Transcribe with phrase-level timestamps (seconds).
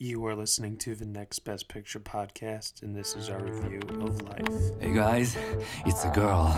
[0.00, 4.22] You are listening to the Next Best Picture podcast, and this is our review of
[4.22, 4.70] Life.
[4.78, 5.36] Hey guys,
[5.84, 6.56] it's a girl.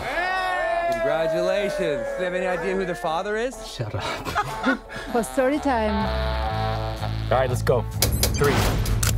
[0.91, 2.05] Congratulations.
[2.05, 3.55] Do you have any idea who the father is?
[3.65, 4.77] Shut up.
[5.11, 5.89] For story time.
[7.31, 7.81] All right, let's go.
[8.35, 8.53] Three,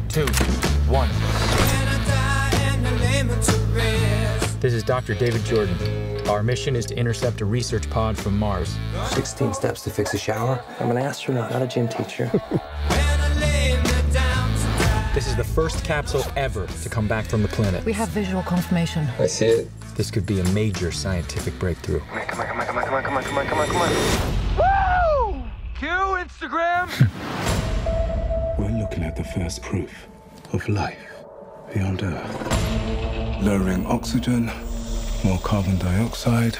[0.07, 0.25] two,
[0.89, 1.09] one.
[4.61, 5.15] This is Dr.
[5.15, 5.75] David Jordan.
[6.29, 8.77] Our mission is to intercept a research pod from Mars.
[9.09, 10.63] 16 steps to fix a shower.
[10.79, 12.31] I'm an astronaut, not a gym teacher.
[15.23, 17.85] This is the first capsule ever to come back from the planet.
[17.85, 19.07] We have visual confirmation.
[19.17, 19.69] I see it.
[19.95, 22.01] This could be a major scientific breakthrough.
[22.01, 23.81] Come on, come on, come on, come on, come on, come on, come on, come
[24.57, 25.33] on.
[25.37, 25.43] Woo!
[25.79, 26.89] Q Instagram!
[28.59, 30.07] We're looking at the first proof
[30.51, 30.99] of life
[31.73, 33.41] beyond Earth.
[33.41, 34.51] Lowering oxygen,
[35.23, 36.57] more carbon dioxide.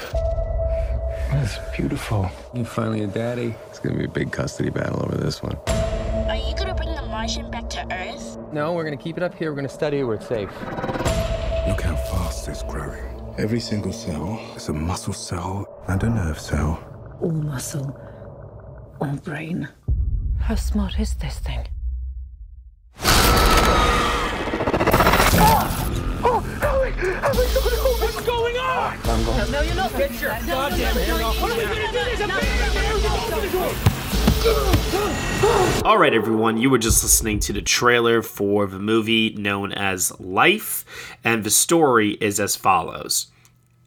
[1.31, 2.31] That's beautiful.
[2.53, 3.55] You're finally a daddy.
[3.67, 5.57] It's gonna be a big custody battle over this one.
[5.67, 8.22] Are you gonna bring the Martian back to Earth?
[8.53, 9.49] No, we're gonna keep it up here.
[9.49, 10.51] We're gonna study it where it's safe.
[11.67, 13.03] Look how fast it's growing.
[13.39, 16.79] Every single cell is a muscle cell and a nerve cell.
[17.19, 17.99] All muscle.
[19.01, 19.67] All brain.
[20.39, 21.65] How smart is this thing?
[34.45, 40.11] All right, everyone, you were just listening to the trailer for the movie known as
[40.19, 40.83] Life,
[41.23, 43.27] and the story is as follows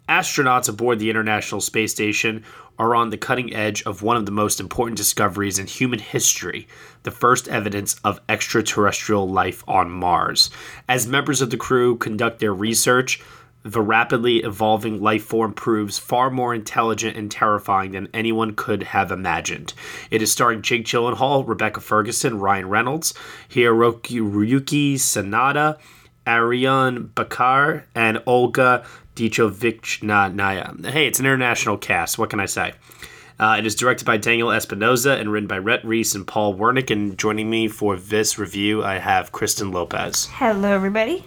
[0.09, 2.43] Astronauts aboard the International Space Station
[2.79, 6.67] are on the cutting edge of one of the most important discoveries in human history
[7.03, 10.49] the first evidence of extraterrestrial life on Mars.
[10.89, 13.23] As members of the crew conduct their research,
[13.67, 19.11] the rapidly evolving life form proves far more intelligent and terrifying than anyone could have
[19.11, 19.75] imagined.
[20.11, 23.13] It is starring Jake Gyllenhaal, Rebecca Ferguson, Ryan Reynolds,
[23.49, 25.79] Hiroki Ryuki Sanada,
[26.27, 28.85] Ariyon Bakare, and Olga
[29.17, 32.19] Dihovichnaya Hey, it's an international cast.
[32.19, 32.73] What can I say?
[33.39, 36.91] Uh, it is directed by Daniel Espinosa and written by Rhett Reese and Paul Wernick.
[36.91, 40.29] And joining me for this review, I have Kristen Lopez.
[40.31, 41.25] Hello, everybody.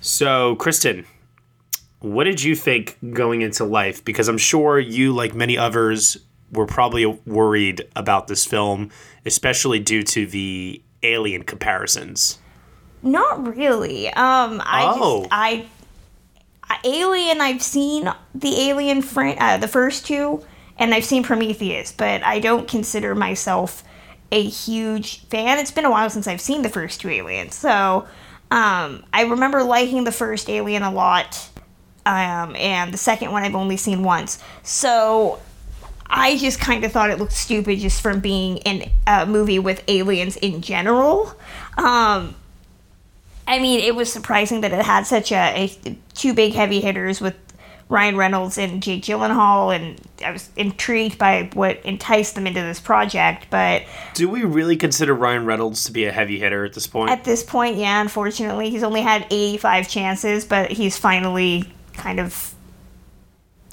[0.00, 1.04] So, Kristen,
[2.00, 4.04] what did you think going into life?
[4.04, 6.16] Because I'm sure you, like many others,
[6.52, 8.90] were probably worried about this film,
[9.26, 12.38] especially due to the alien comparisons.
[13.02, 14.08] Not really.
[14.08, 15.20] Um, I Oh.
[15.22, 15.66] just I,
[16.84, 17.40] Alien.
[17.40, 20.44] I've seen the Alien fran- uh, the first two,
[20.78, 23.82] and I've seen Prometheus, but I don't consider myself
[24.30, 25.58] a huge fan.
[25.58, 28.06] It's been a while since I've seen the first two Aliens, so
[28.50, 31.48] um, I remember liking the first Alien a lot,
[32.08, 34.42] um, and the second one I've only seen once.
[34.62, 35.38] So
[36.06, 39.84] I just kind of thought it looked stupid just from being in a movie with
[39.88, 41.34] aliens in general.
[41.76, 42.34] Um,
[43.46, 47.20] I mean, it was surprising that it had such a, a two big heavy hitters
[47.20, 47.34] with
[47.90, 52.80] Ryan Reynolds and Jake Gyllenhaal, and I was intrigued by what enticed them into this
[52.80, 53.46] project.
[53.50, 53.82] But
[54.14, 57.10] Do we really consider Ryan Reynolds to be a heavy hitter at this point?
[57.10, 62.54] at this point, yeah, unfortunately, he's only had 85 chances, but he's finally kind of.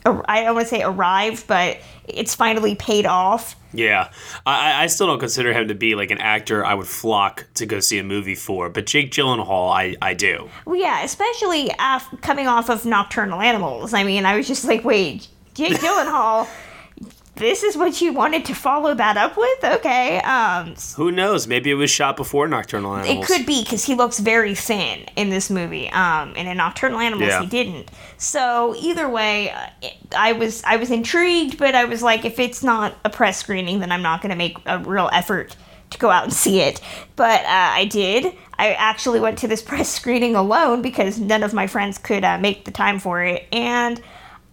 [0.08, 3.56] I don't want to say arrived, but it's finally paid off.
[3.74, 4.12] yeah,
[4.46, 7.48] I, I- I still don't consider him to be like an actor I would flock
[7.56, 10.48] to go see a movie for, but Jake Gyllenhaal, I, I do.
[10.66, 13.96] Well, yeah, especially af- coming off of Nocturnal Animals.
[13.96, 16.48] I mean, I was just like, wait, Jake Gyllenhaal,
[17.36, 19.64] this is what you wanted to follow that up with?
[19.64, 20.20] Okay.
[20.20, 21.48] Um, Who knows?
[21.48, 23.18] Maybe it was shot before Nocturnal Animals.
[23.18, 25.90] it could be because he looks very thin in this movie.
[25.90, 27.42] Um, and in Nocturnal Animals, Yeah.
[27.42, 27.92] he didn't.
[28.18, 29.68] So either way, uh,
[30.16, 33.80] I was I was intrigued, but I was like, if it's not a press screening,
[33.80, 35.56] then I'm not going to make a real effort
[35.92, 36.82] to go out and see it.
[37.16, 38.34] But uh, I did.
[38.58, 42.38] I actually went to this press screening alone because none of my friends could uh,
[42.38, 44.02] make the time for it, and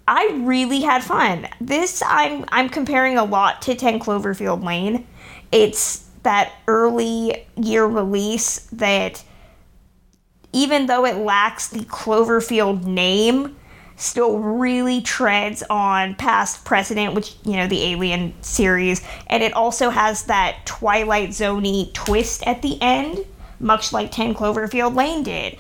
[0.07, 1.49] I really had fun.
[1.61, 5.07] This I'm I'm comparing a lot to 10 Cloverfield Lane.
[5.51, 9.25] It's that early year release that
[10.53, 13.57] even though it lacks the Cloverfield name,
[13.97, 19.03] still really treads on past precedent, which, you know, the Alien series.
[19.29, 23.25] And it also has that Twilight Zoney twist at the end,
[23.61, 25.57] much like 10 Cloverfield Lane did.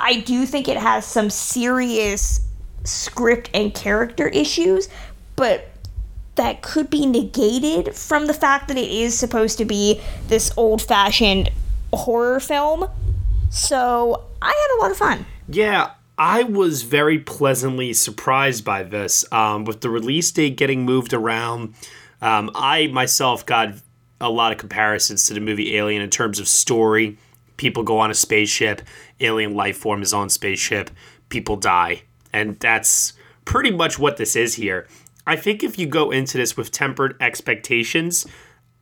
[0.00, 2.40] I do think it has some serious
[2.84, 4.88] script and character issues,
[5.36, 5.68] but
[6.34, 10.80] that could be negated from the fact that it is supposed to be this old
[10.80, 11.50] fashioned
[11.92, 12.88] horror film.
[13.50, 15.26] So I had a lot of fun.
[15.48, 19.24] Yeah, I was very pleasantly surprised by this.
[19.30, 21.74] Um, with the release date getting moved around,
[22.22, 23.74] um, I myself got
[24.20, 27.18] a lot of comparisons to the movie Alien in terms of story
[27.62, 28.82] People go on a spaceship,
[29.20, 30.90] alien life form is on spaceship,
[31.28, 32.02] people die.
[32.32, 33.12] And that's
[33.44, 34.86] pretty much what this is here.
[35.26, 38.26] I think if you go into this with tempered expectations,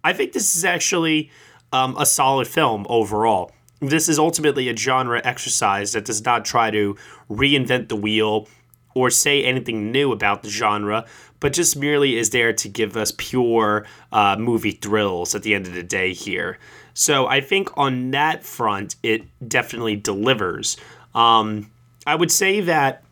[0.02, 1.30] I think this is actually
[1.72, 3.52] um, a solid film overall.
[3.80, 6.96] This is ultimately a genre exercise that does not try to
[7.30, 8.48] reinvent the wheel
[8.94, 11.06] or say anything new about the genre,
[11.38, 15.66] but just merely is there to give us pure uh, movie thrills at the end
[15.66, 16.58] of the day here.
[16.92, 20.76] So I think on that front, it definitely delivers.
[21.14, 21.70] Um,
[22.06, 23.04] I would say that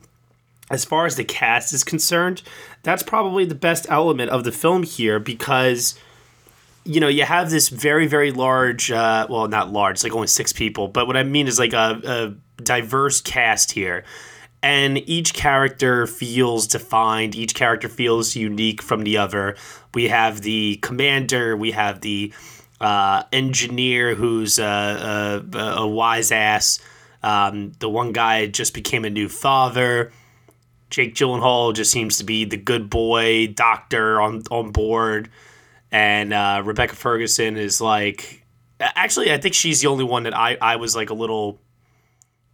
[0.69, 2.41] as far as the cast is concerned,
[2.83, 5.97] that's probably the best element of the film here because
[6.85, 10.53] you know you have this very very large uh, well not large like only six
[10.53, 12.33] people but what i mean is like a, a
[12.63, 14.03] diverse cast here.
[14.61, 19.55] And each character feels defined each character feels unique from the other.
[19.93, 22.33] We have the commander we have the
[22.81, 26.79] uh, engineer who's a, a, a wise ass.
[27.21, 30.11] Um, the one guy just became a new father
[30.89, 35.29] Jake Gyllenhaal just seems to be the good boy doctor on on board,
[35.91, 38.45] and uh, Rebecca Ferguson is like,
[38.79, 41.59] actually, I think she's the only one that I I was like a little,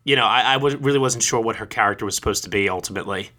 [0.03, 2.69] you know, I I was really wasn't sure what her character was supposed to be
[2.69, 3.29] ultimately.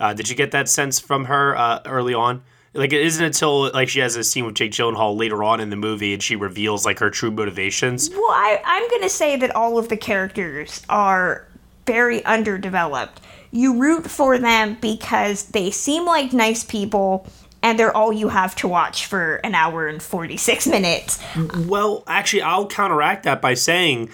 [0.00, 2.42] Uh, did you get that sense from her uh, early on?
[2.74, 5.70] Like it isn't until like she has a scene with Jake Gyllenhaal later on in
[5.70, 8.10] the movie and she reveals like her true motivations.
[8.10, 11.48] Well, I, I'm gonna say that all of the characters are
[11.86, 17.26] very underdeveloped you root for them because they seem like nice people
[17.62, 21.18] and they're all you have to watch for an hour and 46 minutes.
[21.66, 24.10] Well, actually, I'll counteract that by saying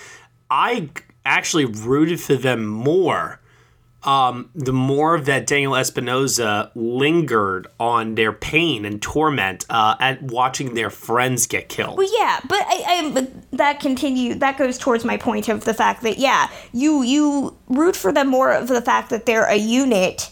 [0.51, 0.89] I
[1.25, 3.41] actually rooted for them more.
[4.05, 10.75] Um, the more that Daniel Espinosa lingered on their pain and torment uh, at watching
[10.75, 11.97] their friends get killed.
[11.97, 16.03] Well, yeah, but I, I that continue that goes towards my point of the fact
[16.03, 20.31] that yeah, you you root for them more of the fact that they're a unit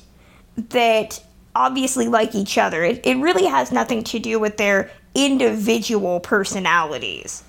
[0.56, 1.22] that
[1.54, 2.82] obviously like each other.
[2.82, 7.42] It, it really has nothing to do with their individual personalities.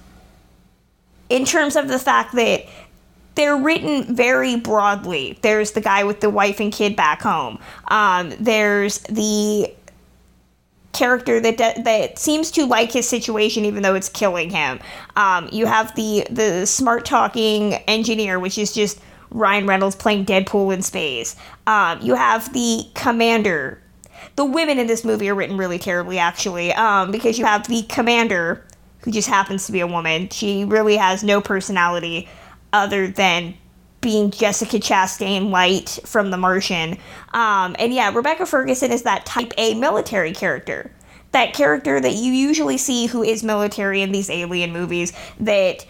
[1.30, 2.66] In terms of the fact that
[3.36, 5.40] they're written very broadly.
[5.42, 7.60] There's the guy with the wife and kid back home.
[7.88, 9.74] Um, there's the
[10.94, 14.80] character that that seems to like his situation even though it's killing him.
[15.16, 19.00] Um, you have the the smart talking engineer, which is just
[19.32, 21.36] Ryan Reynolds playing Deadpool in space.
[21.66, 23.82] Um, you have the commander.
[24.36, 27.84] The women in this movie are written really terribly, actually, um, because you have the
[27.84, 28.66] commander,
[29.00, 30.30] who just happens to be a woman.
[30.30, 32.30] She really has no personality
[32.74, 33.56] other than
[34.02, 36.98] being Jessica Chastain White from The Martian.
[37.34, 40.92] Um, and yeah, Rebecca Ferguson is that type A military character.
[41.32, 45.86] That character that you usually see who is military in these alien movies that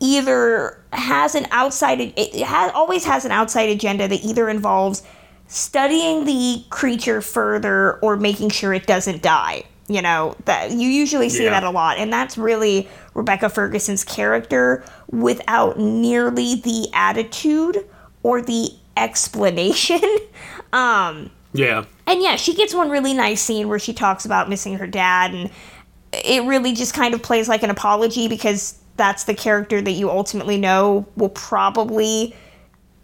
[0.00, 5.02] either has an outside it has always has an outside agenda that either involves
[5.48, 11.28] studying the creature further or making sure it doesn't die you know that you usually
[11.28, 11.50] see yeah.
[11.50, 11.98] that a lot.
[11.98, 17.88] And that's really rebecca ferguson's character without nearly the attitude
[18.22, 20.00] or the explanation.
[20.70, 21.86] Um yeah.
[22.06, 25.32] and yeah she gets one really nice scene where she talks about missing her dad
[25.32, 25.50] and
[26.12, 30.10] it really just kind of plays like an apology because that's the character that you
[30.10, 32.36] ultimately know will probably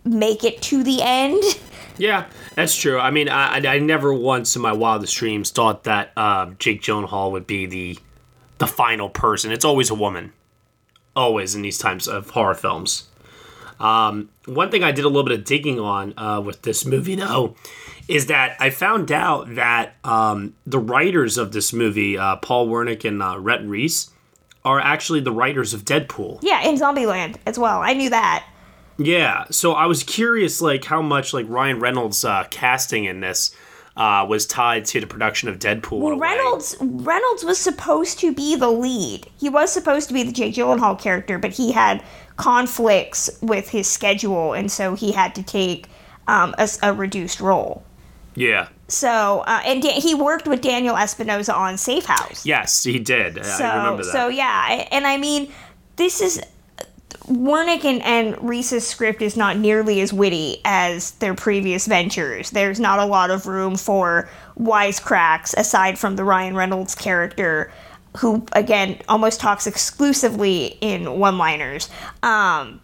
[0.05, 1.43] make it to the end
[1.97, 2.99] Yeah, that's true.
[2.99, 7.33] I mean, I, I never once in my wildest dreams thought that uh, Jake Gyllenhaal
[7.33, 7.99] would be the
[8.59, 9.53] the final person.
[9.53, 10.33] It's always a woman,
[11.17, 13.09] always in these times of horror films.
[13.81, 17.17] Um, one thing I did a little bit of digging on uh, with this movie,
[17.17, 17.57] though,
[18.07, 23.05] is that I found out that um, the writers of this movie, uh, Paul Wernick
[23.05, 24.11] and uh, Rhett Reese,
[24.65, 26.39] are actually the writers of Deadpool.
[26.43, 27.81] Yeah, in Zombieland as well.
[27.83, 28.47] I knew that.
[28.97, 33.55] Yeah, so I was curious, like how much like Ryan Reynolds' uh, casting in this
[33.97, 36.01] uh, was tied to the production of Deadpool.
[36.01, 39.29] Well, Reynolds Reynolds was supposed to be the lead.
[39.39, 42.03] He was supposed to be the Jake Gyllenhaal character, but he had
[42.37, 45.87] conflicts with his schedule, and so he had to take
[46.27, 47.85] um, a, a, reduced role.
[48.35, 48.69] Yeah.
[48.89, 52.45] So, uh, and da- he worked with Daniel Espinosa on Safe House.
[52.45, 53.45] Yes, he did.
[53.45, 54.13] So, I remember that.
[54.13, 55.53] So yeah, and I mean,
[55.97, 56.43] this is
[57.27, 62.51] Wernick and, and Reese's script is not nearly as witty as their previous ventures.
[62.51, 64.29] There's not a lot of room for
[64.59, 67.73] wisecracks aside from the Ryan Reynolds character,
[68.19, 71.89] who, again, almost talks exclusively in one liners.
[72.23, 72.81] Um,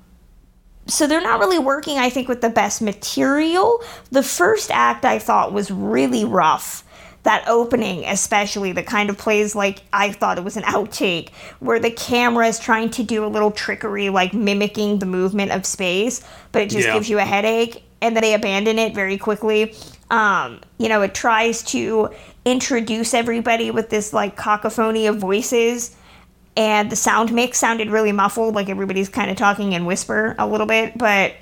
[0.86, 3.82] so they're not really working, I think, with the best material.
[4.10, 6.84] The first act I thought was really rough.
[7.22, 11.78] That opening, especially, that kind of plays like I thought it was an outtake, where
[11.78, 16.22] the camera is trying to do a little trickery, like mimicking the movement of space,
[16.52, 16.94] but it just Yeah.
[16.94, 19.74] gives you a headache, and then they abandon it very quickly.
[20.10, 22.08] Um, you know, it tries to
[22.44, 25.94] introduce everybody with this like cacophony of voices
[26.56, 30.46] and the sound mix sounded really muffled like everybody's kind of talking in whisper a
[30.46, 31.34] little bit but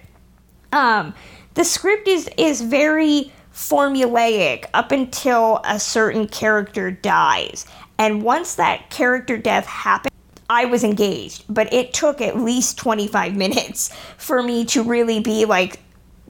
[0.72, 1.14] um
[1.54, 7.66] the script is is very formulaic up until a certain character dies
[7.98, 10.08] and once that character death happened
[10.50, 15.44] I was engaged, but it took at least 25 minutes for me to really be
[15.44, 15.78] like,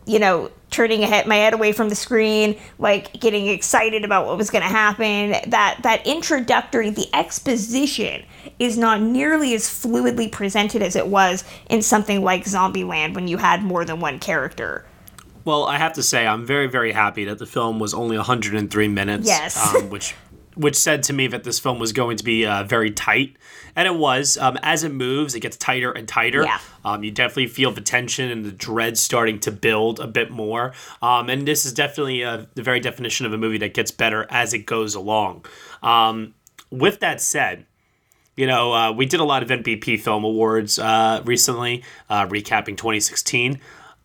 [0.07, 4.51] you know, turning my head away from the screen, like getting excited about what was
[4.51, 5.31] going to happen.
[5.51, 8.25] That that introductory, the exposition
[8.59, 13.37] is not nearly as fluidly presented as it was in something like Zombieland when you
[13.37, 14.85] had more than one character.
[15.45, 18.89] Well, I have to say, I'm very, very happy that the film was only 103
[18.89, 19.27] minutes.
[19.27, 19.75] Yes.
[19.75, 20.15] Um, which,
[20.55, 23.37] which said to me that this film was going to be uh, very tight,
[23.77, 24.37] and it was.
[24.37, 26.43] Um, as it moves, it gets tighter and tighter.
[26.43, 26.59] Yeah.
[26.85, 30.73] Um, you definitely feel the tension and the dread starting to build a bit more.
[31.01, 34.27] Um, and this is definitely uh the very definition of a movie that gets better
[34.31, 35.45] as it goes along.
[35.83, 36.35] Um,
[36.71, 37.67] with that said,
[38.37, 42.77] you know, uh, we did a lot of NBP Film Awards uh, recently, uh, recapping
[42.77, 43.61] 2016.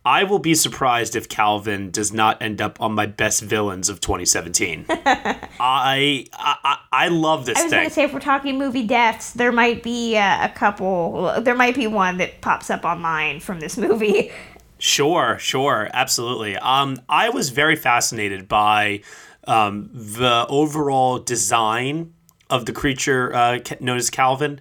[0.05, 4.01] I will be surprised if Calvin does not end up on my best villains of
[4.01, 4.85] 2017.
[4.89, 7.79] I, I I love this I was thing.
[7.79, 11.41] going to say, if we're talking movie deaths, there might be uh, a couple.
[11.41, 14.31] There might be one that pops up on mine from this movie.
[14.77, 16.57] Sure, sure, absolutely.
[16.57, 19.01] Um, I was very fascinated by
[19.45, 22.13] um, the overall design
[22.49, 24.59] of the creature uh, known as Calvin.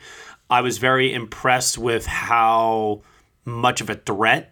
[0.49, 3.03] I was very impressed with how
[3.45, 4.52] much of a threat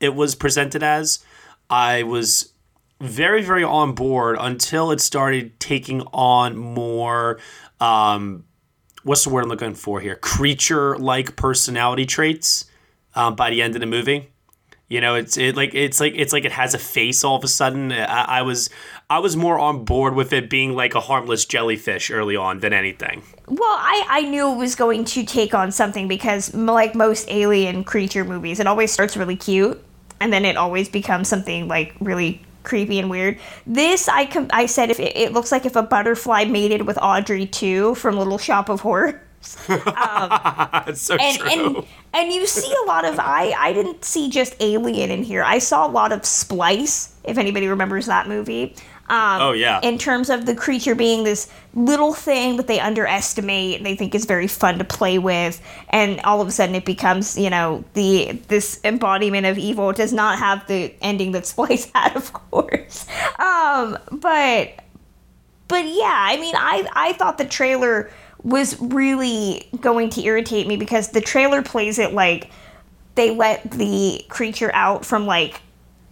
[0.00, 1.24] it was presented as.
[1.68, 2.52] I was
[3.00, 7.38] very, very on board until it started taking on more.
[7.80, 8.44] Um,
[9.02, 10.16] what's the word I'm looking for here?
[10.16, 12.66] Creature-like personality traits
[13.14, 14.30] um, by the end of the movie.
[14.88, 17.42] You know, it's it like it's like it's like it has a face all of
[17.42, 17.90] a sudden.
[17.90, 18.70] I, I was
[19.10, 22.72] I was more on board with it being like a harmless jellyfish early on than
[22.72, 23.24] anything.
[23.48, 27.82] Well, I, I knew it was going to take on something because, like most alien
[27.82, 29.82] creature movies, it always starts really cute
[30.20, 33.38] and then it always becomes something like really creepy and weird.
[33.66, 36.98] This, I com- I said, if it, it looks like if a butterfly mated with
[37.00, 39.14] Audrey 2 from Little Shop of Horrors.
[39.68, 41.48] Um, That's so and true.
[41.48, 45.44] and and you see a lot of I I didn't see just Alien in here.
[45.44, 47.14] I saw a lot of Splice.
[47.22, 48.74] If anybody remembers that movie.
[49.08, 49.80] Um, Oh, yeah.
[49.82, 54.24] In terms of the creature being this little thing that they underestimate, they think is
[54.24, 55.60] very fun to play with,
[55.90, 59.90] and all of a sudden it becomes you know the this embodiment of evil.
[59.90, 63.06] It does not have the ending that Splice had, of course.
[63.38, 64.72] Um, but
[65.68, 68.10] but yeah, I mean, I I thought the trailer
[68.42, 72.50] was really going to irritate me because the trailer plays it like
[73.16, 75.60] they let the creature out from like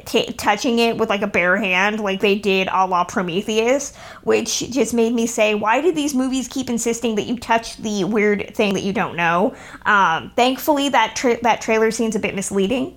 [0.05, 4.71] t- touching it with like a bare hand, like they did a la Prometheus, which
[4.71, 8.55] just made me say, why do these movies keep insisting that you touch the weird
[8.55, 9.55] thing that you don't know?
[9.87, 12.97] Um, thankfully, that tra- that trailer scene's a bit misleading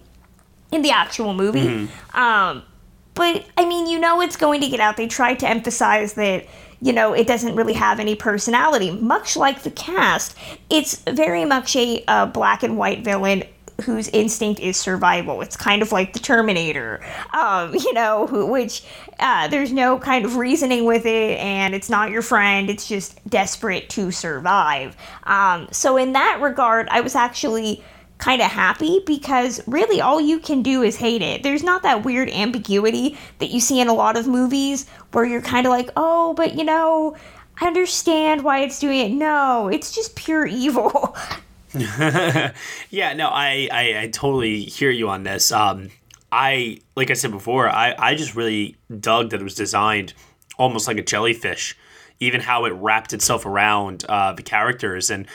[0.72, 1.90] in the actual movie.
[2.14, 2.64] Um,
[3.14, 4.98] but I mean, you know, it's going to get out.
[4.98, 6.46] They tried to emphasize that,
[6.82, 8.92] you know, it doesn't really have any personality.
[8.92, 10.38] Much like the cast,
[10.70, 13.44] it's very much a uh, black and white villain
[13.84, 15.41] whose instinct is survival.
[15.41, 17.01] It's kind of like the Terminator,
[17.34, 18.84] um, you know, who, which
[19.19, 22.69] uh, there's no kind of reasoning with it, and it's not your friend.
[22.69, 24.96] It's just desperate to survive.
[25.24, 27.84] Um, so in that regard, I was actually
[28.17, 31.43] kind of happy because really all you can do is hate it.
[31.43, 35.41] There's not that weird ambiguity that you see in a lot of movies where you're
[35.41, 37.15] kind of like, oh, but you know,
[37.62, 39.12] I understand why it's doing it.
[39.12, 41.15] No, it's just pure evil.
[42.89, 45.51] yeah, no, I, I I totally hear you on this.
[45.51, 45.89] Um,
[46.31, 50.13] I like I said before, I I just really dug that it was designed
[50.57, 51.77] almost like a jellyfish,
[52.19, 55.27] even how it wrapped itself around uh, the characters, and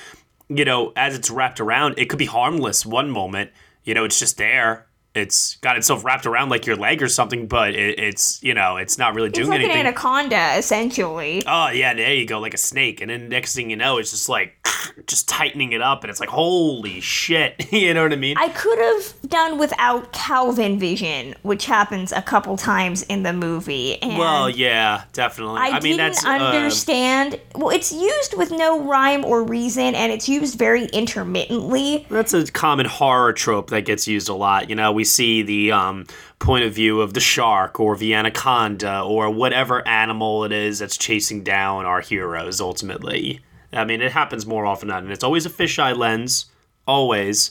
[0.48, 3.50] you know, as it's wrapped around, it could be harmless one moment.
[3.84, 4.86] You know, it's just there.
[5.14, 8.78] It's got itself wrapped around like your leg or something, but it, it's you know,
[8.78, 9.80] it's not really it's doing like anything.
[9.80, 11.42] an anaconda, essentially.
[11.46, 14.10] Oh yeah, there you go, like a snake, and then next thing you know, it's
[14.10, 14.56] just like
[15.06, 18.36] just tightening it up, and it's like holy shit, you know what I mean?
[18.38, 24.00] I could have done without Calvin vision, which happens a couple times in the movie.
[24.00, 25.60] And well, yeah, definitely.
[25.60, 27.38] I, I, mean, didn't that's uh, understand.
[27.54, 32.06] well, it's used with no rhyme or reason, and it's used very intermittently.
[32.10, 34.70] that's a common horror trope that gets used a lot.
[34.70, 36.06] You know, we we see the um,
[36.38, 40.96] point of view of the shark or the anaconda or whatever animal it is that's
[40.96, 43.40] chasing down our heroes ultimately.
[43.72, 46.46] I mean, it happens more often than not, and it's always a fisheye lens,
[46.86, 47.50] always.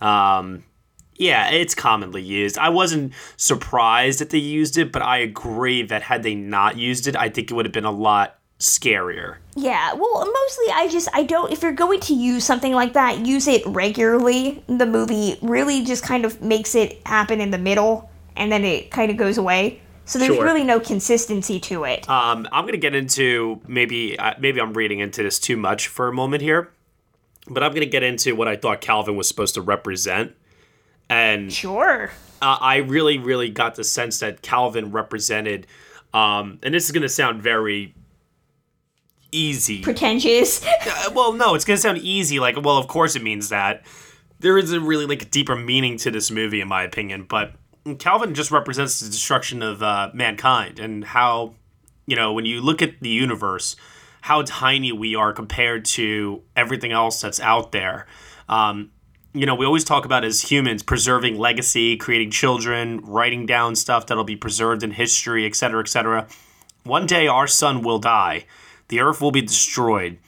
[0.00, 0.62] Um,
[1.16, 2.56] yeah, it's commonly used.
[2.56, 7.08] I wasn't surprised that they used it, but I agree that had they not used
[7.08, 9.36] it, I think it would have been a lot scarier.
[9.54, 13.26] Yeah, well, mostly I just I don't if you're going to use something like that,
[13.26, 14.62] use it regularly.
[14.66, 18.90] The movie really just kind of makes it happen in the middle and then it
[18.90, 19.80] kind of goes away.
[20.04, 20.44] So there's Sure.
[20.44, 22.08] really no consistency to it.
[22.08, 26.06] Um, I'm gonna get into maybe uh, maybe I'm reading into this too much for
[26.08, 26.70] a moment here,
[27.48, 30.34] but I'm gonna get into what I thought Calvin was supposed to represent,
[31.10, 32.12] and sure.
[32.40, 35.66] uh, I really really got the sense that Calvin represented,
[36.14, 37.92] um, and this is gonna sound very
[39.36, 39.82] easy.
[39.82, 40.64] Pretentious.
[40.88, 42.38] Uh, well, no, it's gonna sound easy.
[42.38, 43.84] Like, well, of course it means that.
[44.38, 47.26] There isn't really like a deeper meaning to this movie, in my opinion.
[47.28, 47.54] But
[47.98, 51.54] Calvin just represents the destruction of uh, mankind and how,
[52.06, 53.76] you know, when you look at the universe,
[54.22, 58.06] how tiny we are compared to everything else that's out there.
[58.48, 58.90] Um,
[59.32, 64.06] you know, we always talk about as humans preserving legacy, creating children, writing down stuff
[64.06, 66.26] that'll be preserved in history, et cetera, et cetera.
[66.84, 68.46] One day our sun will die,
[68.88, 70.18] the earth will be destroyed,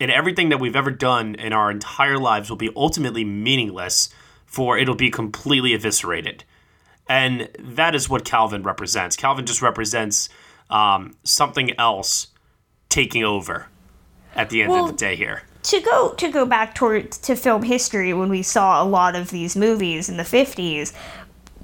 [0.00, 4.08] and everything that we've ever done in our entire lives will be ultimately meaningless,
[4.46, 6.44] for it'll be completely eviscerated.
[7.08, 9.14] And that is what Calvin represents.
[9.16, 10.28] Calvin just represents
[10.70, 12.28] um, something else
[12.88, 13.66] taking over
[14.34, 15.42] at the end Well, of the day here.
[15.64, 19.30] to go to go back toward to film history when we saw a lot of
[19.30, 20.92] these movies in the 50s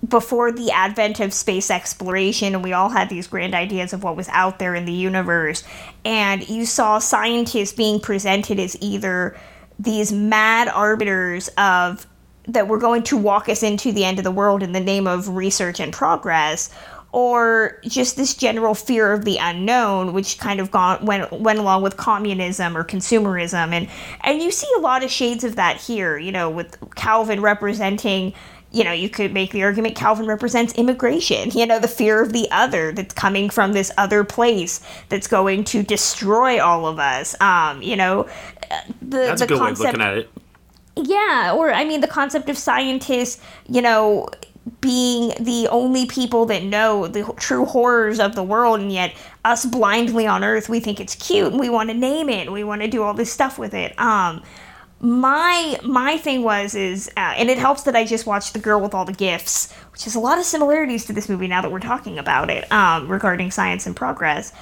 [0.09, 4.17] before the advent of space exploration and we all had these grand ideas of what
[4.17, 5.63] was out there in the universe.
[6.05, 9.37] And you saw scientists being presented as either
[9.79, 12.07] these mad arbiters of
[12.47, 15.07] that were going to walk us into the end of the world in the name
[15.07, 16.71] of research and progress
[17.13, 21.83] or just this general fear of the unknown which kind of gone went went along
[21.83, 23.73] with communism or consumerism.
[23.73, 23.89] And
[24.23, 28.33] and you see a lot of shades of that here you know with Calvin representing
[28.73, 32.33] you know, you could make the argument Calvin represents immigration, you know, the fear of
[32.33, 37.39] the other that's coming from this other place that's going to destroy all of us.
[37.41, 38.29] Um, you know,
[39.03, 40.31] the, That's the a good concept, way of looking at it.
[40.97, 44.29] yeah, or I mean, the concept of scientists, you know,
[44.81, 49.65] being the only people that know the true horrors of the world, and yet us
[49.67, 52.63] blindly on Earth, we think it's cute and we want to name it, and we
[52.63, 53.99] want to do all this stuff with it.
[53.99, 54.43] Um,
[55.01, 58.81] my my thing was is, uh, and it helps that I just watched The Girl
[58.81, 61.73] with All the Gifts, which has a lot of similarities to this movie now that
[61.73, 64.53] we're talking about it um, regarding science and progress.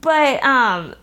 [0.00, 0.94] But um,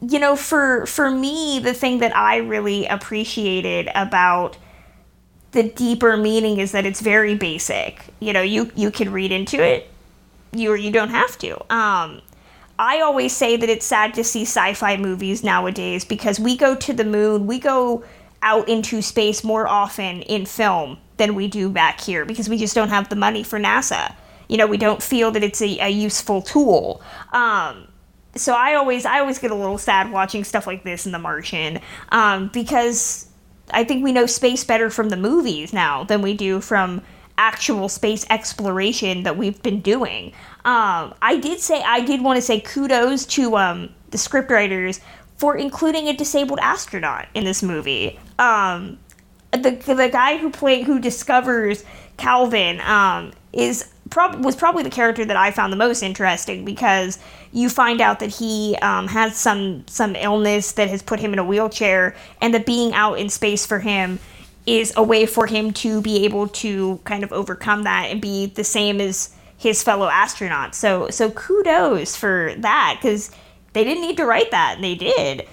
[0.00, 4.56] you know, for for me, the thing that I really appreciated about
[5.50, 8.04] the deeper meaning is that it's very basic.
[8.20, 9.90] You know, you you can read into it,
[10.52, 11.56] you or you don't have to.
[11.74, 12.22] Um,
[12.78, 16.92] I always say that it's sad to see sci-fi movies nowadays because we go to
[16.92, 18.04] the moon, we go
[18.42, 22.74] out into space more often in film than we do back here because we just
[22.74, 24.14] don't have the money for NASA.
[24.48, 27.02] You know, we don't feel that it's a, a useful tool.
[27.32, 27.88] Um,
[28.34, 31.18] so I always I always get a little sad watching stuff like this in The
[31.18, 33.26] Martian um, because
[33.70, 37.02] I think we know space better from the movies now than we do from
[37.36, 40.32] actual space exploration that we've been doing.
[40.64, 45.00] Um, I did say I did want to say kudos to um, the scriptwriters
[45.38, 48.18] for including a disabled astronaut in this movie.
[48.38, 48.98] Um,
[49.52, 51.84] the the guy who played who discovers
[52.18, 57.18] Calvin um, is prob- was probably the character that I found the most interesting because
[57.52, 61.38] you find out that he um, has some some illness that has put him in
[61.38, 64.18] a wheelchair, and that being out in space for him
[64.66, 68.46] is a way for him to be able to kind of overcome that and be
[68.46, 70.74] the same as his fellow astronauts.
[70.74, 73.30] So so kudos for that because
[73.78, 75.46] they didn't need to write that and they did.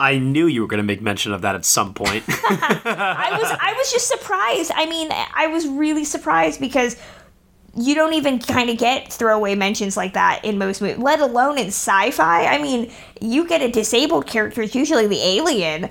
[0.00, 2.24] I knew you were going to make mention of that at some point.
[2.28, 4.72] I was I was just surprised.
[4.74, 6.96] I mean, I was really surprised because
[7.76, 11.56] you don't even kind of get throwaway mentions like that in most movies, let alone
[11.56, 12.46] in sci-fi.
[12.46, 15.88] I mean, you get a disabled character, it's usually the alien.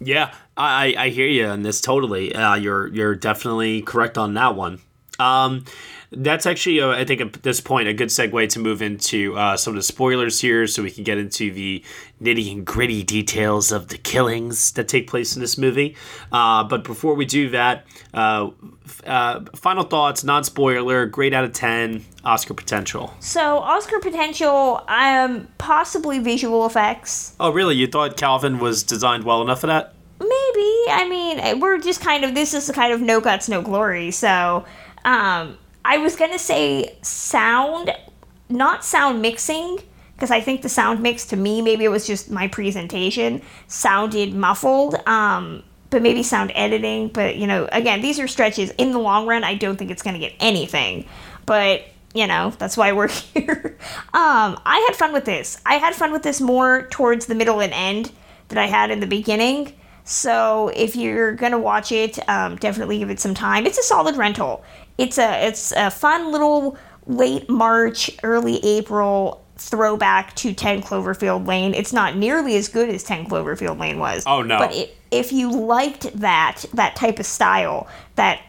[0.00, 2.34] Yeah, I, I hear you on this totally.
[2.34, 4.80] Uh, you're you're definitely correct on that one.
[5.18, 5.64] Um,
[6.10, 9.56] that's actually, uh, I think, at this point, a good segue to move into uh,
[9.56, 11.82] some of the spoilers here, so we can get into the
[12.22, 15.96] nitty and gritty details of the killings that take place in this movie.
[16.30, 18.50] Uh, but before we do that, uh,
[19.06, 23.12] uh, final thoughts, non-spoiler, grade out of ten, Oscar potential.
[23.18, 27.34] So Oscar potential, um, possibly visual effects.
[27.40, 27.74] Oh, really?
[27.74, 29.94] You thought Calvin was designed well enough for that?
[30.20, 30.30] Maybe.
[30.90, 34.12] I mean, we're just kind of this is kind of no guts, no glory.
[34.12, 34.64] So
[35.04, 37.94] Um, I was gonna say sound,
[38.48, 39.78] not sound mixing,
[40.14, 44.34] because I think the sound mix to me, maybe it was just my presentation, sounded
[44.34, 44.94] muffled.
[45.06, 45.62] Um,
[45.94, 47.08] but maybe sound editing.
[47.08, 48.70] But you know, again, these are stretches.
[48.72, 51.06] In the long run, I don't think it's gonna get anything.
[51.46, 53.78] But you know, that's why we're here.
[54.12, 55.60] um, I had fun with this.
[55.64, 58.10] I had fun with this more towards the middle and end
[58.48, 59.72] than I had in the beginning.
[60.02, 63.64] So if you're gonna watch it, um, definitely give it some time.
[63.64, 64.64] It's a solid rental.
[64.98, 66.76] It's a it's a fun little
[67.06, 71.74] late March, early April throwback to 10 Cloverfield Lane.
[71.74, 74.24] It's not nearly as good as 10 Cloverfield Lane was.
[74.26, 74.58] Oh, no.
[74.58, 78.40] But it, if you liked that that type of style, that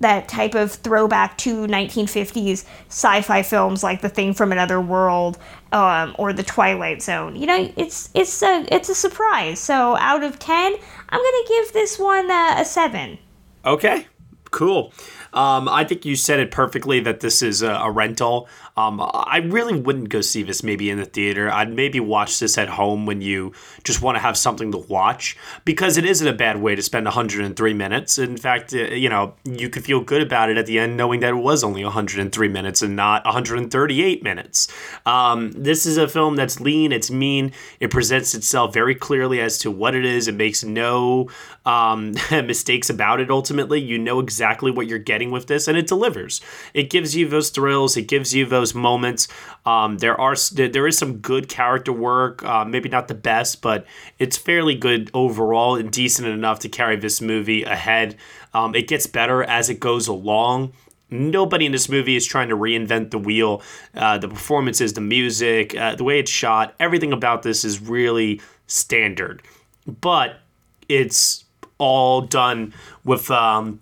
[0.00, 5.38] that type of throwback to 1950s sci-fi films like The Thing from Another World
[5.72, 7.34] um, or The Twilight Zone.
[7.34, 9.58] You know, it's it's a it's a surprise.
[9.58, 10.74] So out of 10,
[11.08, 13.18] I'm going to give this one a, a 7.
[13.64, 14.06] Okay,
[14.50, 14.92] cool.
[15.32, 18.48] Um, I think you said it perfectly that this is a, a rental.
[18.76, 21.50] Um, I really wouldn't go see this maybe in the theater.
[21.50, 25.36] I'd maybe watch this at home when you just want to have something to watch
[25.64, 28.18] because it isn't a bad way to spend 103 minutes.
[28.18, 31.18] In fact, uh, you know, you could feel good about it at the end knowing
[31.20, 34.68] that it was only 103 minutes and not 138 minutes.
[35.04, 39.58] Um, this is a film that's lean, it's mean, it presents itself very clearly as
[39.58, 40.28] to what it is.
[40.28, 41.30] It makes no
[41.66, 43.80] um, mistakes about it ultimately.
[43.80, 46.40] You know exactly what you're getting with this, and it delivers.
[46.74, 49.28] It gives you those thrills, it gives you those moments.
[49.66, 53.86] Um, there are there is some good character work, uh, maybe not the best, but
[54.18, 58.16] it's fairly good overall and decent enough to carry this movie ahead.
[58.54, 60.72] Um, it gets better as it goes along.
[61.10, 63.62] Nobody in this movie is trying to reinvent the wheel.
[63.94, 68.42] Uh, the performances, the music, uh, the way it's shot, everything about this is really
[68.66, 69.42] standard.
[69.86, 70.40] But
[70.88, 71.44] it's
[71.78, 73.80] all done with um,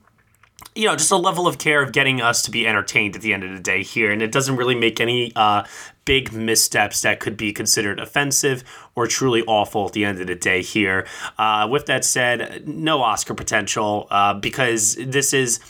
[0.76, 3.32] you know, just a level of care of getting us to be entertained at the
[3.32, 4.12] end of the day here.
[4.12, 5.64] And it doesn't really make any uh,
[6.04, 8.62] big missteps that could be considered offensive
[8.94, 11.06] or truly awful at the end of the day here.
[11.38, 15.60] Uh, with that said, no Oscar potential uh, because this is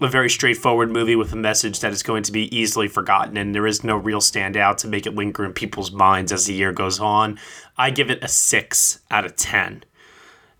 [0.00, 3.54] a very straightforward movie with a message that is going to be easily forgotten, and
[3.54, 6.72] there is no real standout to make it linger in people's minds as the year
[6.72, 7.38] goes on.
[7.76, 9.84] I give it a 6 out of 10.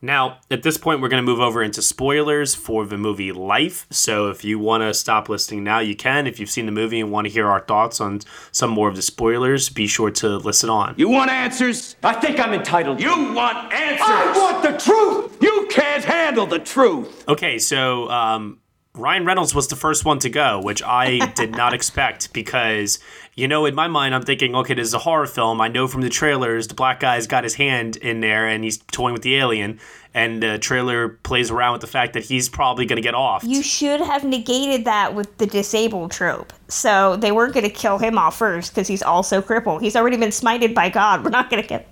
[0.03, 3.87] Now, at this point, we're going to move over into spoilers for the movie Life.
[3.91, 6.27] So, if you want to stop listening now, you can.
[6.27, 8.21] If you've seen the movie and want to hear our thoughts on
[8.53, 10.95] some more of the spoilers, be sure to listen on.
[10.97, 11.97] You want answers?
[12.03, 13.01] I think I'm entitled.
[13.01, 14.07] You want answers?
[14.07, 15.39] I want the truth!
[15.41, 17.27] You can't handle the truth!
[17.29, 18.59] Okay, so um,
[18.97, 22.99] Ryan Reynolds was the first one to go, which I did not expect because,
[23.35, 25.61] you know, in my mind, I'm thinking, okay, this is a horror film.
[25.61, 28.79] I know from the trailers the black guy's got his hand in there and he's
[28.79, 29.79] toying with the alien.
[30.15, 33.45] And the trailer plays around with the fact that he's probably going to get off.
[33.45, 36.55] You should have negated that with the disabled trope.
[36.69, 39.83] So they weren't going to kill him off first because he's also crippled.
[39.83, 41.23] He's already been smited by God.
[41.23, 41.87] We're not going to get.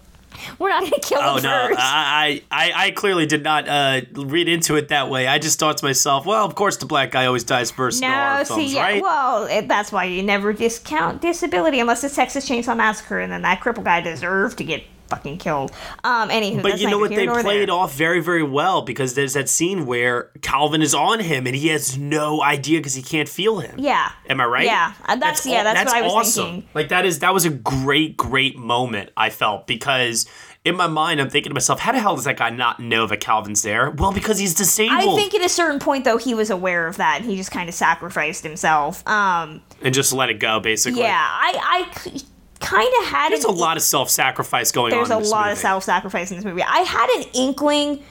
[0.59, 1.79] We're not going to kill Oh him no, first.
[1.81, 5.27] I, I I clearly did not uh, read into it that way.
[5.27, 8.43] I just thought to myself, well, of course the black guy always dies first no,
[8.45, 9.03] see, films, yeah, right?
[9.03, 13.43] well, it, that's why you never discount disability unless it's Texas Chainsaw Massacre, and then
[13.43, 14.83] that crippled guy deserved to get
[15.15, 15.71] fucking killed.
[16.03, 17.11] Um, anywho, But you know what?
[17.11, 17.75] They played there.
[17.75, 21.69] off very, very well because there's that scene where Calvin is on him and he
[21.69, 23.77] has no idea because he can't feel him.
[23.79, 24.11] Yeah.
[24.29, 24.65] Am I right?
[24.67, 26.45] Yeah, uh, that's- yeah, aw- that's what I was awesome.
[26.45, 26.69] thinking.
[26.75, 29.11] Like that is that was a great, great moment.
[29.17, 30.27] I felt because
[30.65, 33.07] in my mind I'm thinking to myself, how the hell does that guy not know
[33.07, 33.91] that Calvin's there?
[33.91, 34.99] Well, because he's disabled.
[34.99, 37.51] I think at a certain point though he was aware of that and he just
[37.51, 39.07] kind of sacrificed himself.
[39.07, 41.01] Um, and just let it go, basically.
[41.03, 42.21] yeah, I, I
[42.65, 45.19] kind of had There's a lot of self-sacrifice going there's on.
[45.19, 45.53] There's a lot movie.
[45.53, 46.63] of self-sacrifice in this movie.
[46.63, 48.03] I had an inkling.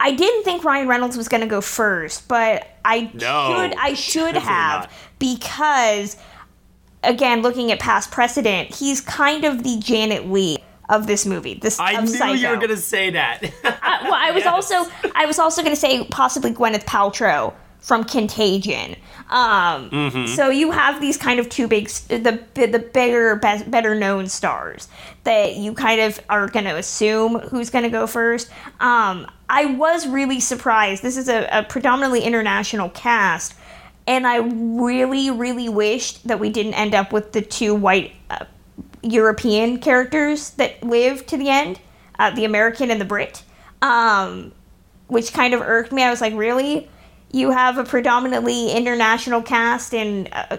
[0.00, 3.94] I didn't think Ryan Reynolds was going to go first, but I No, should I
[3.94, 4.90] should have not.
[5.18, 6.16] because
[7.02, 11.54] again, looking at past precedent, he's kind of the Janet Leigh of this movie.
[11.54, 12.32] This I knew Psycho.
[12.34, 13.40] you were gonna say that.
[13.64, 17.54] I, well, I was also I was also going to say possibly Gwyneth Paltrow
[17.84, 18.96] from Contagion.
[19.28, 20.26] Um, Mm-hmm.
[20.34, 24.88] So you have these kind of two big, the the bigger, best, better known stars
[25.24, 28.48] that you kind of are going to assume who's going to go first.
[28.80, 31.02] Um, I was really surprised.
[31.02, 33.54] This is a, a predominantly international cast,
[34.06, 38.46] and I really, really wished that we didn't end up with the two white uh,
[39.02, 41.80] European characters that live to the end,
[42.18, 43.42] uh, the American and the Brit,
[43.82, 44.52] um,
[45.08, 46.02] which kind of irked me.
[46.02, 46.88] I was like, really?
[47.34, 50.58] You have a predominantly international cast, and uh,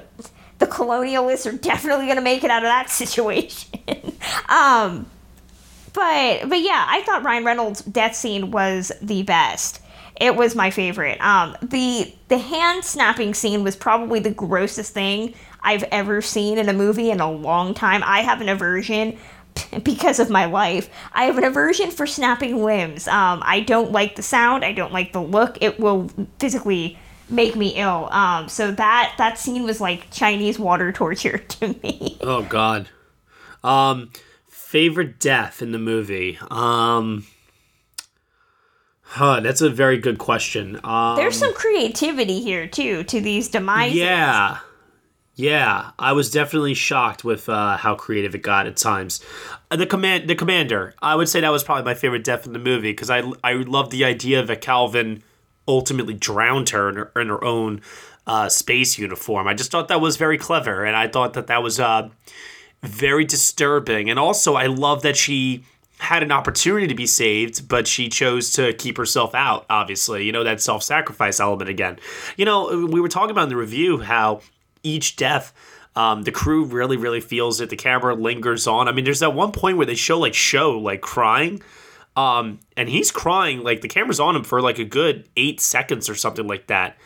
[0.60, 3.80] the colonialists are definitely going to make it out of that situation.
[4.50, 5.06] um,
[5.94, 9.82] but but yeah, I thought Ryan Reynolds' death scene was the best.
[10.20, 11.20] It was my favorite.
[11.22, 16.70] Um, the the hand snapping scene was probably the grossest thing I've ever seen in
[16.70, 18.04] a movie in a long time.
[18.06, 19.18] I have an aversion
[19.84, 20.90] because of my life.
[21.14, 23.08] I have an aversion for snapping limbs.
[23.08, 24.64] Um, I don't like the sound.
[24.64, 25.58] I don't like the look.
[25.62, 26.98] It will physically
[27.30, 28.10] make me ill.
[28.12, 32.18] Um, so that that scene was like Chinese water torture to me.
[32.22, 32.90] Oh God.
[33.64, 34.12] Um,
[34.48, 36.38] favorite death in the movie.
[36.50, 37.26] Um.
[39.08, 40.80] Huh, that's a very good question.
[40.84, 43.94] Um, There's some creativity here too to these demises.
[43.94, 44.58] Yeah.
[45.36, 49.22] Yeah, I was definitely shocked with uh, how creative it got at times.
[49.70, 52.54] Uh, the command, the commander, I would say that was probably my favorite death in
[52.54, 55.24] the movie because I I love the idea that Calvin
[55.68, 57.82] ultimately drowned her in her, in her own
[58.26, 59.46] uh, space uniform.
[59.48, 62.10] I just thought that was very clever, and I thought that that was uh,
[62.82, 64.10] very disturbing.
[64.10, 65.66] And also, I love that she
[65.98, 69.66] had an opportunity to be saved, but she chose to keep herself out.
[69.70, 72.00] Obviously, you know that self-sacrifice element again.
[72.38, 74.42] You know, we were talking about in the review how
[74.86, 75.54] each death.
[75.96, 77.70] Um, the crew really, really feels it.
[77.70, 78.88] The camera lingers on.
[78.88, 81.62] I mean, there's that one point where they show like show like crying,
[82.18, 86.10] um, and he's crying like the camera's on him for like a good eight seconds
[86.10, 86.98] or something like that.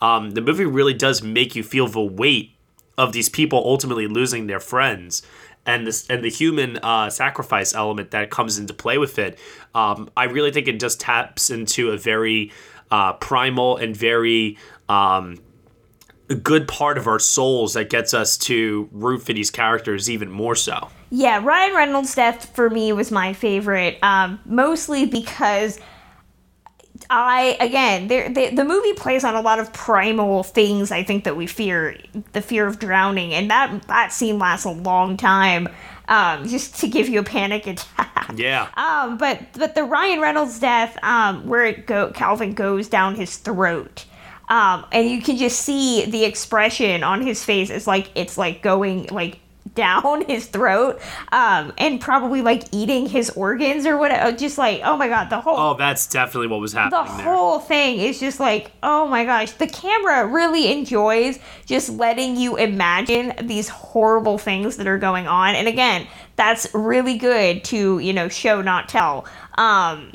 [0.00, 2.52] Um, the movie really does make you feel the weight
[2.98, 5.22] of these people ultimately losing their friends
[5.66, 9.38] and this and the human uh, sacrifice element that comes into play with it.
[9.74, 12.52] Um, I really think it just taps into a very
[12.90, 15.38] uh, primal and very um,
[16.34, 20.56] good part of our souls that gets us to root for these characters even more
[20.56, 20.88] so.
[21.10, 25.78] Yeah, Ryan Reynolds' death for me was my favorite, um, mostly because
[27.10, 30.90] I again, there the, the movie plays on a lot of primal things.
[30.90, 31.96] I think that we fear
[32.32, 35.68] the fear of drowning, and that that scene lasts a long time,
[36.08, 38.32] um, just to give you a panic attack.
[38.34, 38.68] Yeah.
[38.76, 43.36] Um, but but the Ryan Reynolds death, um, where it go Calvin goes down his
[43.36, 44.06] throat.
[44.48, 47.70] Um, and you can just see the expression on his face.
[47.70, 49.38] It's like it's like going like
[49.74, 51.00] down his throat,
[51.32, 54.36] um, and probably like eating his organs or whatever.
[54.36, 57.26] Just like oh my god, the whole Oh, that's definitely what was the happening there.
[57.26, 59.50] whole thing is just like oh my gosh.
[59.52, 65.56] The camera really enjoys just letting you imagine these horrible things that are going on,
[65.56, 66.06] and again,
[66.36, 69.26] that's really good to you know show not tell.
[69.58, 70.12] Um,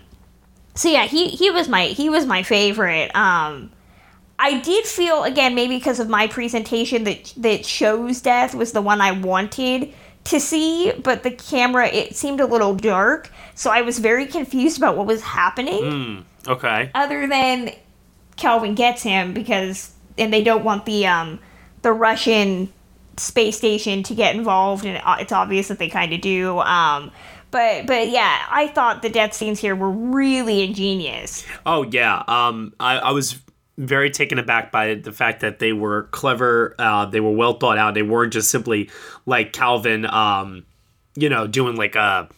[0.73, 3.13] so yeah, he he was my he was my favorite.
[3.13, 3.71] Um,
[4.41, 8.81] I did feel again maybe because of my presentation that that shows death was the
[8.81, 13.81] one I wanted to see, but the camera it seemed a little dark, so I
[13.81, 15.83] was very confused about what was happening.
[15.83, 16.89] Mm, okay.
[16.95, 17.73] Other than
[18.35, 21.39] Calvin gets him because and they don't want the um
[21.83, 22.73] the Russian
[23.17, 26.57] space station to get involved, and it's obvious that they kind of do.
[26.61, 27.11] Um,
[27.51, 31.45] but but yeah, I thought the death scenes here were really ingenious.
[31.63, 32.23] Oh yeah.
[32.27, 33.39] Um, I, I was
[33.77, 36.75] very taken aback by the fact that they were clever.
[36.77, 37.93] Uh, they were well thought out.
[37.93, 38.89] They weren't just simply
[39.25, 40.05] like Calvin.
[40.05, 40.65] Um,
[41.15, 42.29] you know, doing like a.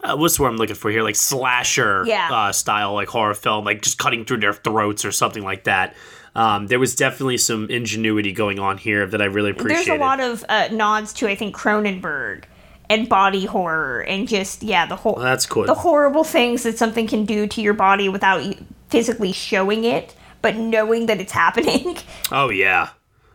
[0.00, 1.02] Uh, what's the word I'm looking for here?
[1.02, 2.28] Like slasher Yeah.
[2.30, 5.94] uh, style, like horror film, like just cutting through their throats or something like that.
[6.34, 9.88] Um, there was definitely some ingenuity going on here that I really appreciated.
[9.88, 12.44] There's a lot of uh, nods to I think Cronenberg
[12.90, 15.64] and body horror and just yeah the whole that's cool.
[15.64, 18.54] the horrible things that something can do to your body without
[18.90, 20.14] physically showing it,
[20.46, 21.96] but knowing that it's happening.
[22.30, 22.90] oh yeah,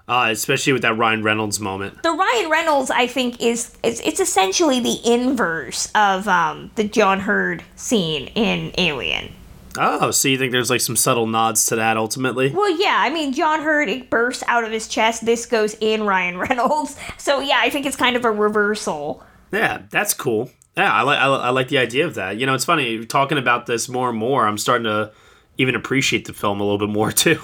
[0.08, 2.02] uh, especially with that Ryan Reynolds moment.
[2.04, 7.20] the Ryan Reynolds, I think, is, is it's essentially the inverse of um, the John
[7.20, 9.34] Hurt scene in Alien.
[9.78, 12.50] Oh, so you think there's like some subtle nods to that ultimately?
[12.50, 15.26] Well, yeah, I mean, John Hurt, it bursts out of his chest.
[15.26, 16.96] This goes in Ryan Reynolds.
[17.18, 19.22] So, yeah, I think it's kind of a reversal.
[19.52, 20.50] Yeah, that's cool.
[20.78, 22.38] Yeah, I like I, li- I like the idea of that.
[22.38, 24.48] You know, it's funny talking about this more and more.
[24.48, 25.12] I'm starting to
[25.58, 27.40] even appreciate the film a little bit more too.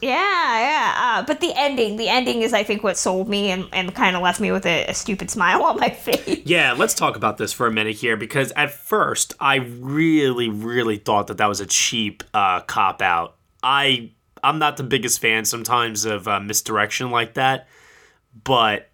[0.00, 0.94] Yeah, yeah.
[0.96, 4.14] Uh, but the ending, the ending is, I think, what sold me and, and kind
[4.14, 6.40] of left me with a, a stupid smile on my face.
[6.44, 10.98] Yeah, let's talk about this for a minute here because at first I really, really
[10.98, 13.36] thought that that was a cheap uh, cop out.
[13.62, 17.66] I I'm not the biggest fan sometimes of uh, misdirection like that,
[18.44, 18.88] but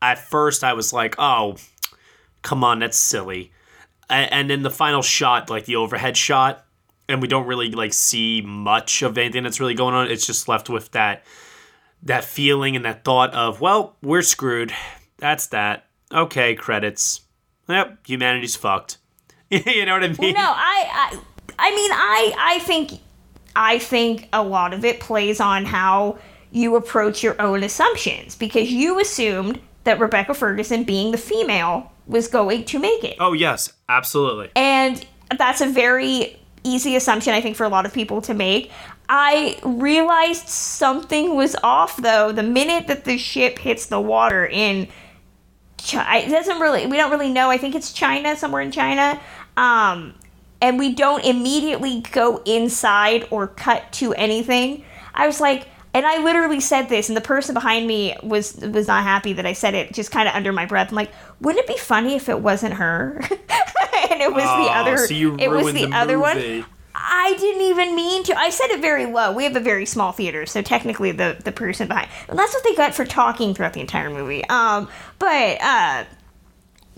[0.00, 1.56] at first I was like, oh,
[2.42, 3.52] come on, that's silly.
[4.08, 6.64] And, and then the final shot, like the overhead shot,
[7.08, 10.10] and we don't really like see much of anything that's really going on.
[10.10, 11.24] It's just left with that
[12.02, 14.72] that feeling and that thought of, well, we're screwed.
[15.18, 15.86] That's that.
[16.12, 17.22] Okay, credits.
[17.68, 18.98] Yep, humanity's fucked.
[19.50, 20.34] you know what I mean?
[20.34, 21.18] no, I, I,
[21.58, 22.92] I mean, I, I think,
[23.54, 26.18] I think a lot of it plays on how
[26.50, 32.28] you approach your own assumptions because you assumed that Rebecca Ferguson, being the female, was
[32.28, 33.16] going to make it.
[33.18, 34.50] Oh yes, absolutely.
[34.54, 35.04] And
[35.38, 38.70] that's a very easy assumption I think for a lot of people to make.
[39.08, 44.88] I realized something was off though the minute that the ship hits the water in
[45.78, 46.18] China.
[46.18, 47.50] It doesn't really we don't really know.
[47.50, 49.20] I think it's China, somewhere in China.
[49.56, 50.14] Um
[50.60, 54.84] and we don't immediately go inside or cut to anything.
[55.14, 58.86] I was like and I literally said this, and the person behind me was was
[58.86, 60.90] not happy that I said it, just kind of under my breath.
[60.90, 63.16] I'm like, wouldn't it be funny if it wasn't her?
[64.10, 64.98] and it was the Oh, other.
[64.98, 66.60] so you it was the, the other movie.
[66.60, 66.66] one.
[66.94, 68.36] I didn't even mean to.
[68.38, 69.32] I said it very low.
[69.32, 72.08] We have a very small theater, so technically the the person behind.
[72.28, 74.44] And that's what they got for talking throughout the entire movie.
[74.48, 76.04] Um, but uh,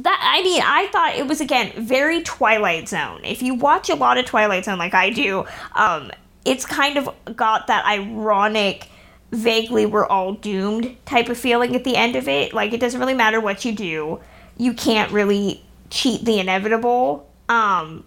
[0.00, 3.20] that I mean, I thought it was again very Twilight Zone.
[3.24, 6.10] If you watch a lot of Twilight Zone, like I do, um,
[6.44, 8.88] it's kind of got that ironic,
[9.30, 12.52] vaguely we're all doomed type of feeling at the end of it.
[12.52, 14.20] Like it doesn't really matter what you do,
[14.56, 17.28] you can't really cheat the inevitable.
[17.48, 18.04] Um,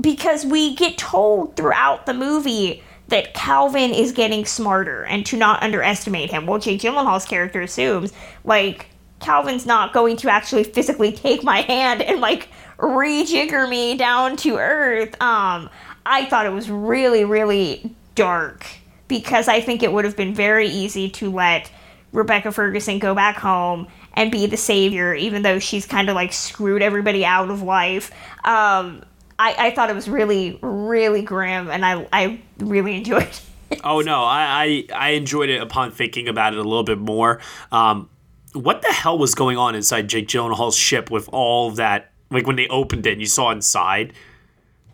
[0.00, 5.62] because we get told throughout the movie that Calvin is getting smarter and to not
[5.62, 6.46] underestimate him.
[6.46, 8.12] Well, Jake Gyllenhaal's character assumes
[8.44, 8.86] like
[9.20, 14.56] Calvin's not going to actually physically take my hand and like rejigger me down to
[14.56, 15.20] earth.
[15.20, 15.70] Um,
[16.06, 18.66] I thought it was really, really dark
[19.08, 21.70] because I think it would have been very easy to let
[22.12, 26.32] Rebecca Ferguson go back home and be the savior, even though she's kind of like
[26.32, 28.10] screwed everybody out of life.
[28.44, 29.02] Um,
[29.38, 33.42] I, I thought it was really, really grim, and I, I really enjoyed it.
[33.82, 37.40] Oh no, I, I I enjoyed it upon thinking about it a little bit more.
[37.72, 38.08] Um,
[38.52, 42.12] what the hell was going on inside Jake Gyllenhaal's ship with all that?
[42.30, 44.12] Like when they opened it, and you saw inside.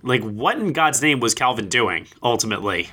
[0.03, 2.89] Like what in God's name was Calvin doing ultimately?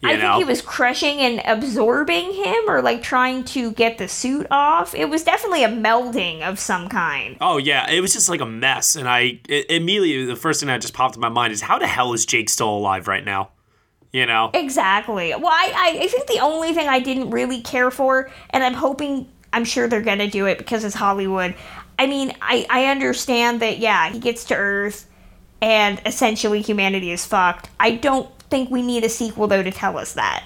[0.00, 3.96] You I know, think he was crushing and absorbing him, or like trying to get
[3.96, 4.94] the suit off.
[4.94, 7.38] It was definitely a melding of some kind.
[7.40, 10.66] Oh yeah, it was just like a mess, and I it, immediately the first thing
[10.66, 13.24] that just popped in my mind is how the hell is Jake still alive right
[13.24, 13.52] now?
[14.12, 15.30] You know, Exactly.
[15.30, 18.74] Well, I, I, I think the only thing I didn't really care for, and I'm
[18.74, 21.54] hoping, I'm sure they're gonna do it because it's Hollywood.
[21.98, 25.06] I mean, I, I understand that, yeah, he gets to Earth
[25.60, 27.70] and essentially humanity is fucked.
[27.80, 30.44] I don't think we need a sequel, though, to tell us that.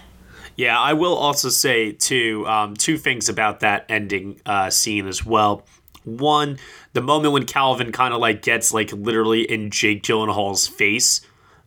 [0.57, 5.25] Yeah, I will also say too um, two things about that ending uh, scene as
[5.25, 5.65] well.
[6.05, 6.59] One,
[6.95, 11.21] the moment when Calvin kind of like gets like literally in Jake Gyllenhaal's face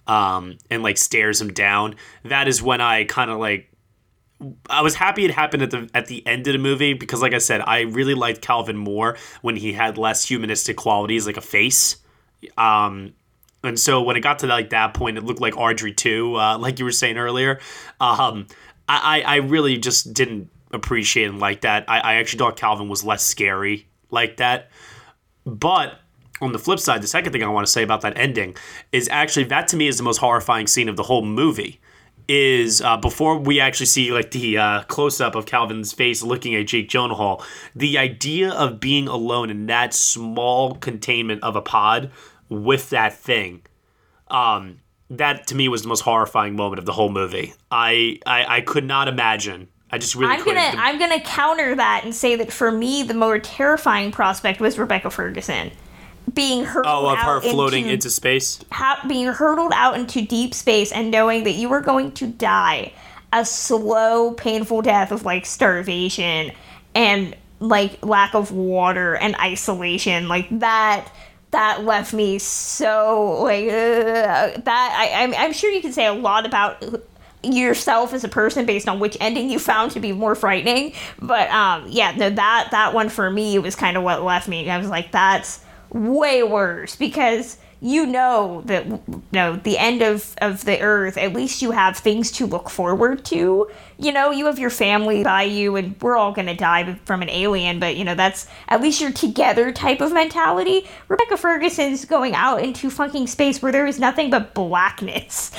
[0.08, 1.96] um, and like stares him down.
[2.26, 3.72] That is when I kind of like
[4.70, 7.34] I was happy it happened at the at the end of the movie because, like
[7.34, 11.42] I said, I really liked Calvin more when he had less humanistic qualities, like a
[11.42, 11.98] face.
[12.58, 13.14] Um,
[13.64, 16.58] and so when it got to like that point, it looked like Audrey II, uh,
[16.58, 17.60] like you were saying earlier.
[18.00, 18.48] Um,
[18.88, 21.86] I, I really just didn't appreciate him like that.
[21.88, 24.70] I, I actually thought Calvin was less scary like that.
[25.46, 26.00] But
[26.42, 28.56] on the flip side, the second thing I want to say about that ending
[28.92, 31.80] is actually that to me is the most horrifying scene of the whole movie.
[32.28, 36.56] Is uh, before we actually see like the uh, close up of Calvin's face looking
[36.56, 37.44] at Jake Gyllenhaal,
[37.76, 42.10] the idea of being alone in that small containment of a pod
[42.52, 43.64] with that thing,
[44.28, 47.56] um, that to me was the most horrifying moment of the whole movie.
[47.72, 49.70] I I, I could not imagine.
[49.90, 53.16] I just really I'm gonna I'm gonna counter that and say that for me the
[53.16, 55.72] more terrifying prospect was Rebecca Ferguson
[56.34, 58.64] being hurled oh, of her out floating into, into space.
[58.72, 62.94] ha- being hurtled out into deep space and knowing that you were going to die
[63.34, 66.52] a slow, painful death of like starvation
[66.94, 71.12] and like lack of water and isolation, like that.
[71.52, 74.66] That left me so like uh, that.
[74.66, 76.84] I, I'm, I'm sure you can say a lot about
[77.44, 80.94] yourself as a person based on which ending you found to be more frightening.
[81.20, 84.70] But um, yeah, no, that that one for me was kind of what left me.
[84.70, 85.60] I was like, that's
[85.92, 89.02] way worse because you know that you
[89.34, 93.26] know the end of of the earth at least you have things to look forward
[93.26, 93.68] to
[93.98, 97.30] you know you have your family by you and we're all gonna die from an
[97.30, 102.36] alien but you know that's at least you're together type of mentality rebecca ferguson's going
[102.36, 105.52] out into fucking space where there is nothing but blackness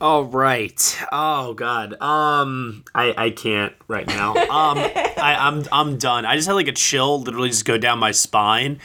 [0.00, 0.98] All right.
[1.12, 1.94] Oh God.
[2.02, 4.32] Um, I I can't right now.
[4.34, 6.26] Um, I I'm I'm done.
[6.26, 8.80] I just had like a chill, literally just go down my spine.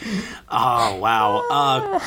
[0.48, 1.46] Oh wow.
[1.50, 2.00] Uh,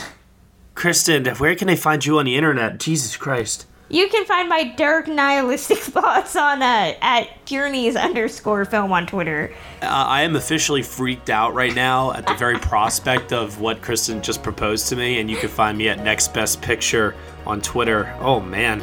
[0.75, 2.79] Kristen, where can they find you on the internet?
[2.79, 3.65] Jesus Christ.
[3.89, 9.53] you can find my dark nihilistic thoughts on uh, at journeys underscore film on twitter
[9.81, 14.21] Uh, I am officially freaked out right now at the very prospect of what Kristen
[14.21, 17.13] just proposed to me, and you can find me at Next Best Picture
[17.45, 18.15] on Twitter.
[18.19, 18.81] Oh man.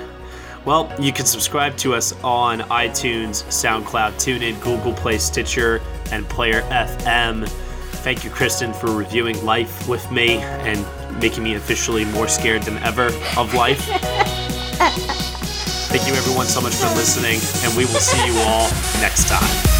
[0.66, 5.80] Well, you can subscribe to us on iTunes, SoundCloud, TuneIn, Google Play, Stitcher,
[6.12, 7.48] and Player FM.
[8.04, 10.36] Thank you, Kristen, for reviewing Life with me
[10.68, 10.84] and
[11.18, 13.06] making me officially more scared than ever
[13.36, 13.80] of life.
[15.90, 19.79] Thank you, everyone, so much for listening, and we will see you all next time.